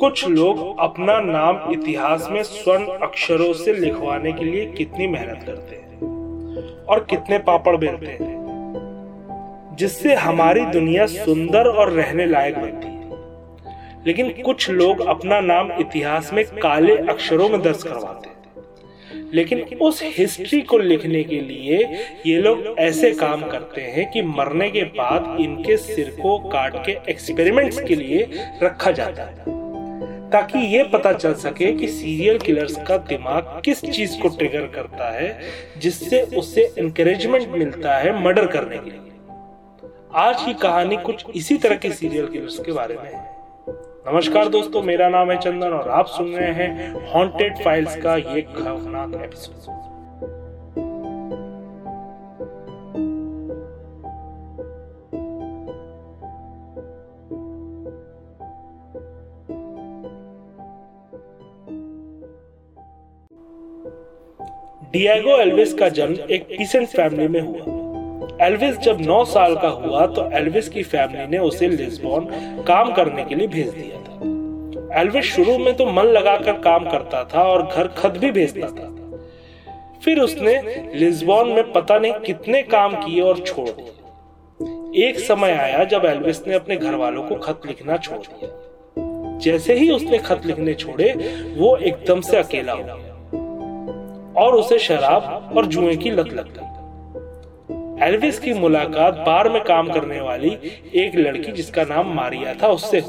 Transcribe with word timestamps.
कुछ 0.00 0.28
लोग 0.28 0.78
अपना 0.78 1.20
नाम 1.20 1.72
इतिहास 1.72 2.28
में 2.30 2.42
स्वर्ण 2.42 2.86
अक्षरों 2.86 3.52
से 3.52 3.72
लिखवाने 3.72 4.32
के 4.32 4.44
लिए 4.44 4.66
कितनी 4.66 5.06
मेहनत 5.06 5.42
करते 5.46 5.76
हैं 5.76 5.98
और 6.84 7.06
कितने 7.10 7.38
पापड़ 7.38 7.76
बेलते 7.76 8.06
हैं, 8.06 8.44
जिससे 9.78 10.14
हमारी 10.14 10.60
दुनिया 10.60 11.06
सुंदर 11.06 11.66
और 11.66 11.90
रहने 11.90 12.26
लायक 12.26 12.58
बनती 12.58 12.86
है। 12.86 13.04
लेकिन 14.06 14.42
कुछ 14.42 14.70
लोग 14.70 15.00
अपना 15.00 15.40
नाम 15.40 15.72
इतिहास 15.72 16.32
में 16.32 16.44
काले 16.44 16.96
अक्षरों 16.96 17.48
में 17.48 17.62
दर्ज 17.62 17.82
करवाते 17.82 18.28
हैं। 18.28 18.34
लेकिन 19.34 19.78
उस 19.82 20.00
हिस्ट्री 20.04 20.60
को 20.60 20.78
लिखने 20.78 21.24
के 21.24 21.40
लिए 21.40 21.96
ये 22.26 22.40
लोग 22.40 22.78
ऐसे 22.78 23.12
काम 23.12 23.42
करते 23.42 23.80
हैं 23.80 24.10
कि 24.10 24.22
मरने 24.22 24.70
के 24.70 24.82
बाद 24.82 25.36
इनके 25.40 25.76
सिर 25.76 26.16
को 26.22 26.38
काट 26.38 26.86
के 26.86 26.92
एक्सपेरिमेंट्स 27.08 27.80
के 27.82 27.94
लिए 27.94 28.30
रखा 28.62 28.90
जाता 28.90 29.22
है। 29.22 29.53
ताकि 30.34 30.58
ये 30.58 30.84
पता 30.84 31.12
चल 31.12 31.34
सके 31.34 31.72
कि 31.72 31.88
सीरियल 31.88 32.38
किलर्स 32.38 32.76
का 32.86 32.96
दिमाग 32.96 33.62
किस 33.64 33.80
चीज़ 33.80 34.22
को 34.22 34.28
ट्रिगर 34.28 34.60
करता 34.60 35.10
है, 35.10 35.40
जिससे 35.78 36.22
उसे 36.22 36.74
इंकरेजमेंट 36.78 37.48
मिलता 37.48 37.96
है 37.96 38.24
मर्डर 38.24 38.46
करने 38.46 38.78
के 38.78 38.90
लिए। 38.90 39.00
आज 40.14 40.42
की 40.42 40.54
कहानी 40.54 40.96
कुछ 40.96 41.24
इसी 41.34 41.56
तरह 41.56 41.76
के 41.76 41.90
सीरियल 41.90 42.26
किलर्स 42.26 42.58
के 42.58 42.72
बारे 42.72 42.94
में 42.94 43.04
है। 43.04 43.24
नमस्कार 44.12 44.48
दोस्तों, 44.48 44.82
मेरा 44.82 45.08
नाम 45.08 45.30
है 45.30 45.40
चंदन 45.40 45.68
और 45.68 45.88
आप 45.88 46.06
सुन 46.06 46.34
रहे 46.34 46.52
हैं 46.52 47.12
हॉन्टेड 47.12 47.64
फाइल्स 47.64 47.96
का 47.96 48.16
ये 48.16 48.42
खौफनाक 48.42 49.22
एपिसोड 49.24 49.93
डिएगो 64.82 65.36
एल्विस 65.36 65.72
का 65.74 65.88
जन्म 65.88 66.30
एक 66.30 66.42
पीसेंट 66.48 66.86
फैमिली 66.88 67.28
में 67.28 67.40
हुआ। 67.40 68.46
एल्विस 68.46 68.76
जब 68.78 69.00
9 69.00 69.24
साल 69.24 69.54
का 69.56 69.68
हुआ 69.68 70.06
तो 70.06 70.30
एल्विस 70.30 70.68
की 70.68 70.82
फैमिली 70.82 71.26
ने 71.26 71.38
उसे 71.38 71.68
लिस्बॉन 71.68 72.26
काम 72.66 72.92
करने 72.92 73.24
के 73.24 73.34
लिए 73.34 73.46
भेज 73.46 73.68
दिया 73.68 73.98
था। 73.98 75.00
एल्विस 75.00 75.24
शुरू 75.24 75.56
में 75.58 75.74
तो 75.76 75.86
मन 75.86 76.06
लगाकर 76.08 76.52
काम 76.60 76.90
करता 76.90 77.22
था 77.24 77.42
और 77.42 77.66
घर 77.66 77.88
खत 77.88 78.18
भी 78.18 78.30
भेजता 78.30 78.68
था। 78.68 78.90
फिर 80.04 80.20
उसने 80.20 80.60
लिस्बॉन 80.94 81.48
में 81.48 81.72
पता 81.72 81.98
नहीं 81.98 82.12
कितने 82.20 82.62
काम 82.62 82.94
किए 82.94 83.20
और 83.20 83.38
छोड़ 83.38 83.68
दिए 83.68 85.02
एक 85.08 85.18
समय 85.18 85.52
आया 85.52 85.84
जब 85.84 86.04
एल्विस 86.04 86.46
ने 86.46 86.54
अपने 86.54 86.76
घर 86.76 86.94
वालों 86.94 87.22
को 87.22 87.34
खत 87.36 87.60
लिखना 87.66 87.96
छोड़ 87.96 88.18
दिया। 88.18 89.38
जैसे 89.38 89.74
ही 89.74 89.90
उसने 89.90 90.18
खत 90.18 90.46
लिखने 90.46 90.74
छोड़े, 90.74 91.12
वो 91.56 91.76
एकदम 91.76 92.20
से 92.20 92.36
अकेला 92.36 92.72
हो 92.72 92.84
गया। 92.84 93.13
और 94.36 94.54
उसे 94.54 94.78
शराब 94.80 95.56
और 95.56 95.66
जुए 95.66 95.96
की 95.96 96.10
लत 96.10 96.32
लग 96.32 96.52
गई। 96.52 98.06
एल्विस 98.06 98.38
की 98.38 98.52
मुलाकात 98.54 99.14
बार 99.26 99.48
में 99.48 99.62
काम 99.64 99.88
करने 99.88 100.20
वाली 100.20 100.56
एक 100.96 101.16
लड़की 101.16 101.52
जिसका 101.52 101.82
नाम 101.84 102.14
मारिया 102.14 102.54
था, 102.54 102.68
उससे 102.68 103.00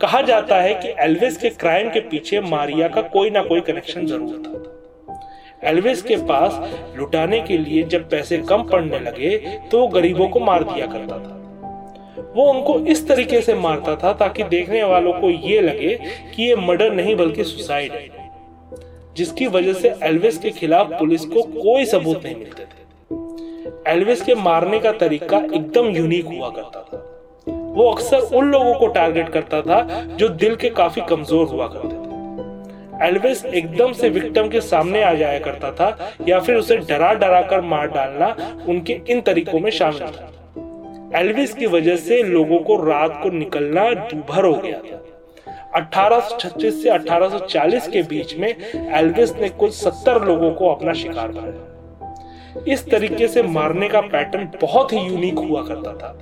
कहा 0.00 0.20
जाता 0.22 0.60
है 0.62 0.74
कि 0.74 0.88
एल्विस 1.04 1.36
के 1.36 1.50
क्राइम 1.52 1.88
के 1.90 2.00
पीछे 2.00 2.40
मारिया 2.40 2.88
का 2.88 3.02
कोई 3.08 3.30
ना 3.30 3.42
कोई 3.42 3.60
कनेक्शन 3.60 4.06
ज़रूर 4.06 4.42
था। 4.42 5.68
एल्विस 5.68 6.02
के 6.02 6.16
पास 6.26 6.60
लुटाने 6.96 7.40
के 7.40 7.58
लिए 7.58 7.82
जब 7.84 8.08
पैसे 8.10 8.38
कम 8.40 8.62
पड़ने 8.62 8.98
लगे 9.00 9.36
तो 9.70 9.80
वो 9.80 9.86
गरीबों 9.88 10.28
को 10.28 10.40
मार 10.40 10.64
दिया 10.64 10.86
करता 10.86 11.18
था। 11.18 11.34
वो 12.34 12.44
उनको 12.44 12.78
इस 12.86 13.06
तरीके 13.08 13.40
से 13.40 13.54
मारता 13.56 13.94
था 13.96 14.12
ताकि 14.12 14.42
देखने 14.44 14.82
वालों 14.84 15.12
को 15.12 15.30
ये 15.30 15.60
लगे 15.60 15.94
कि 16.34 16.42
ये 16.42 16.54
मर्डर 16.58 16.92
नहीं, 16.92 17.16
बल्कि 17.16 17.44
सुसाइड 17.44 17.92
है। 17.92 18.17
जिसकी 19.18 19.46
वजह 19.48 19.72
से 19.74 19.94
एल्विस 20.02 20.38
के 20.38 20.50
खिलाफ 20.50 20.92
पुलिस 20.98 21.24
को 21.26 21.42
कोई 21.42 21.84
सबूत 21.84 22.24
नहीं 22.24 22.36
मिलते 22.36 22.62
थे। 22.62 23.92
एल्विस 23.92 24.22
के 24.22 24.34
मारने 24.34 24.78
का 24.78 24.92
तरीका 24.94 25.36
एकदम 25.36 25.86
यूनिक 25.88 26.26
हुआ 26.26 26.50
करता 26.50 26.80
था। 26.82 27.04
वो 27.46 27.88
अक्सर 27.90 28.36
उन 28.36 28.50
लोगों 28.50 28.74
को 28.74 28.86
टारगेट 28.88 29.28
करता 29.28 29.60
था 29.62 29.80
जो 30.16 30.28
दिल 30.28 30.56
के 30.56 30.68
काफ़ी 30.70 31.02
कमज़ोर 31.08 31.46
हुआ 31.46 31.66
करते 31.66 31.88
थे। 31.88 33.06
एल्विस 33.06 33.44
एकदम 33.44 33.92
से 33.92 34.08
विक्टिम 34.08 34.48
के 34.48 34.60
सामने 34.60 35.02
आ 35.02 35.12
जाया 35.14 35.38
करता 35.38 35.70
था 35.72 36.12
या 36.28 36.38
फिर 36.40 36.56
उसे 36.56 36.76
डरा 36.78 37.12
डरा 37.14 37.42
कर 37.42 37.60
मार 37.60 37.86
डालना 37.88 38.34
उनके 38.68 39.00
इन 39.08 39.20
तरीकों 39.20 39.60
में 39.60 39.70
शामिल 39.70 40.00
था। 40.08 41.18
एल्विस 41.18 41.54
की 41.54 41.66
वजह 41.66 41.96
से 41.98 42.22
लोगों 42.22 42.58
को 42.60 42.76
रात 42.84 43.20
को 43.22 43.30
निकलना 43.30 43.92
दूभर 43.92 44.44
हो 44.44 44.54
गया 44.54 44.78
था। 44.78 45.04
1836 45.72 46.82
से 46.82 46.90
1840 46.90 47.88
के 47.88 48.02
बीच 48.04 48.34
में 48.36 48.48
एल्विस 48.48 49.34
ने 49.36 49.48
कुल 49.50 49.70
70 49.72 50.24
लोगों 50.24 50.52
को 50.52 50.68
अपना 50.68 50.92
शिकार 50.94 51.32
बनाया। 51.32 52.64
इस 52.66 52.88
तरीके 52.90 53.28
से 53.28 53.42
मारने 53.42 53.88
का 53.88 54.00
पैटर्न 54.02 54.48
बहुत 54.62 54.92
ही 54.92 54.98
यूनिक 54.98 55.38
हुआ 55.38 55.62
करता 55.62 55.92
था। 55.92 56.14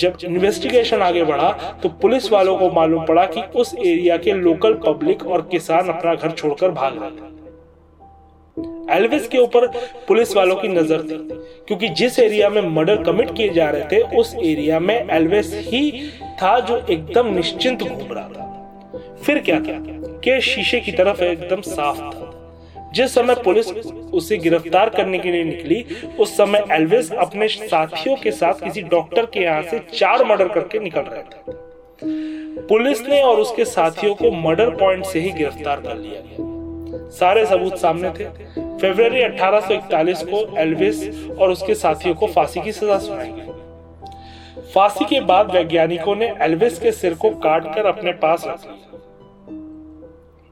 जब 0.00 0.16
इन्वेस्टिगेशन 0.24 1.02
आगे 1.02 1.24
बढ़ा 1.24 1.50
तो 1.82 1.88
पुलिस 2.02 2.30
वालों 2.32 2.56
को 2.56 2.70
मालूम 2.70 3.04
पड़ा 3.06 3.24
कि 3.26 3.42
उस 3.56 3.74
एरिया 3.76 4.16
के 4.16 4.32
लोकल 4.32 4.74
पब्लिक 4.86 5.26
और 5.26 5.48
किसान 5.50 5.88
अपना 5.88 6.14
घर 6.14 6.30
छोड़कर 6.30 6.70
भाग 6.70 6.98
रहे 7.02 7.10
थे। 7.10 7.26
एल्विस 8.88 9.28
के 9.28 9.38
ऊपर 9.38 9.66
पुलिस 10.08 10.34
वालों 10.36 10.56
की 10.56 10.68
नज़र 10.68 11.02
थी, 11.02 11.16
क्योंकि 11.68 11.88
जिस 11.90 12.18
एरिया 12.18 12.48
में 12.48 12.60
मर्डर 12.68 13.02
कमिट 13.04 13.34
किए 13.36 13.48
जा 13.48 13.68
रहे 13.70 13.82
थे, 13.82 14.00
उस 14.18 14.34
एरिया 14.34 14.78
में 14.80 15.08
एल्विस 15.08 15.52
ही 15.64 15.90
था 16.42 16.58
जो 16.60 16.76
एकदम 16.90 17.34
निश्चिंत 17.34 17.82
घूम 17.82 18.12
रहा 18.12 18.28
था। 18.28 18.47
फिर 19.28 19.38
क्या 19.38 19.60
था? 19.60 19.84
कि 20.18 20.40
शीशे 20.40 20.80
की 20.80 20.92
तरफ़ 20.92 21.22
एकदम 21.22 21.60
साफ़ 21.60 21.98
था। 21.98 22.34
जिस 22.94 23.14
समय 23.14 23.34
पुलिस 23.34 23.70
उसे 24.12 24.36
गिरफ़्तार 24.36 24.88
करने 24.88 25.18
के 25.18 25.32
लिए 25.32 25.44
निकली, 25.44 25.86
उस 26.18 26.36
समय 26.36 26.64
एल्विस 26.72 27.12
अपने 27.12 27.48
साथियों 27.48 28.16
के 28.16 28.30
साथ 28.30 28.54
किसी 28.54 28.82
डॉक्टर 28.82 29.26
के 29.26 29.40
यहाँ 29.40 29.62
से 29.62 29.78
चार 29.78 30.24
मर्डर 30.24 30.48
करके 30.48 30.78
निकल 30.78 31.00
रहे 31.00 31.22
थे। 31.22 31.52
पुलिस 32.60 33.08
ने 33.08 33.22
और 33.22 33.40
उसके 33.40 33.64
साथियों 33.64 34.14
को 34.14 34.30
मर्डर 34.30 34.70
पॉइंट 34.70 35.04
से 35.04 35.20
ही 35.20 35.30
गिरफ़्तार 35.30 35.80
कर 35.80 35.96
लिया 35.96 36.22
सारे 37.10 37.46
सबूत 37.46 37.78
सामने 37.78 38.10
थे। 38.10 38.24
फरवरी 38.78 39.22
1841 39.22 40.22
को 40.22 40.56
एल्विस 40.58 41.28
और 41.40 41.50
उसके 41.50 41.74
साथियों 41.74 42.14
को 42.14 42.26
फांसी 42.26 42.60
की 42.60 42.72
सजा 42.72 42.98
सुनाई 42.98 43.28
गई। 43.28 43.52
फांसी 44.74 45.04
के 45.04 45.20
बाद 45.20 45.50
वैज्ञानिकों 45.50 46.16
ने 46.16 46.34
एल्विस 46.42 46.78
के 46.78 46.92
सिर 46.92 47.14
को 47.14 47.30
काटकर 47.30 47.86
अपने 47.86 48.12
पास 48.12 48.44
रख 48.46 48.64
लिया। 48.64 48.87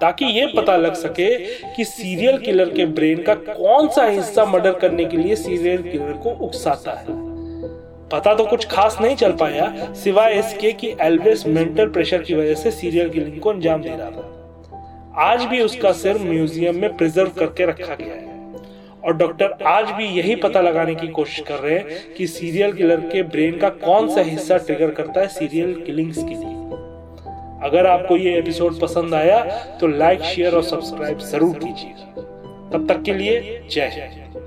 ताकि 0.00 0.24
ये 0.38 0.46
पता 0.46 0.76
लग 0.76 0.94
सके 0.94 1.28
कि 1.74 1.84
सीरियल 1.84 2.38
किलर 2.38 2.68
के 2.68 2.86
ब्रेन 2.88 3.22
का 3.22 3.34
कौन 3.34 3.88
सा 3.88 4.04
हिस्सा 4.06 4.44
मर्डर 4.44 4.72
करने 4.72 5.04
के 5.04 5.16
लिए 5.16 5.36
सीरियल 5.36 5.82
किलर 5.82 6.12
को 6.12 6.30
उकसाता 6.46 6.92
है। 6.92 7.16
पता 8.12 8.34
तो 8.34 8.44
कुछ 8.46 8.66
खास 8.66 8.96
नहीं 9.00 9.16
चल 9.16 9.32
पाया 9.32 9.92
सिवाय 9.94 10.34
इसके 10.34 10.72
कि 10.72 10.94
एल्विस 11.00 11.46
मेंटल 11.46 11.88
प्रेशर 11.88 12.22
की 12.22 12.34
वजह 12.34 12.54
से 12.54 12.70
सीरियल 12.70 13.08
किलिंग 13.08 13.40
को 13.40 13.50
अंजाम 13.50 13.82
दे 13.82 13.88
रहा 13.88 14.10
था। 14.10 14.34
आज 15.22 15.44
भी 15.44 15.60
उसका 15.60 15.92
सिर 15.92 16.18
म्यूज़ियम 16.18 16.80
में 16.80 16.96
प्रिजर्व 16.96 17.30
करके 17.38 17.66
रखा 17.66 17.94
गया 17.94 18.14
है। 18.14 18.36
और 19.04 19.16
डॉक्टर 19.16 19.64
आज 19.66 19.90
भी 19.90 20.04
यही 20.08 20.34
पता 20.36 20.60
लगाने 20.60 20.94
की 20.94 21.08
कोशिश 21.08 21.44
कर 21.48 21.58
रहे 21.58 21.74
हैं 21.74 22.14
कि 22.14 22.26
सीरियल 22.26 22.72
किलर 22.72 23.00
के 23.12 23.22
ब्रेन 23.24 23.58
का 23.58 23.68
कौन 23.68 24.08
सा 24.08 24.20
हिस्सा 24.20 24.56
ट्रिगर 24.56 24.90
करता 24.90 25.20
है 25.20 25.28
सीरियल 25.28 25.74
किलिंग्स 25.86 26.18
के 26.18 26.34
लिए। 26.34 26.57
अगर 27.62 27.86
आपको 27.86 28.16
ये 28.16 28.36
एपिसोड 28.38 28.80
पसंद 28.80 29.14
आया 29.14 29.42
तो 29.80 29.86
लाइक 29.86 30.22
शेयर 30.24 30.54
और 30.54 30.62
सब्सक्राइब 30.64 31.18
ज़रूर 31.26 31.58
कीजिए 31.58 32.24
तब 32.72 32.86
तक 32.88 33.02
के 33.02 33.14
लिए 33.14 33.40
जय 33.70 33.90
जय 33.90 34.46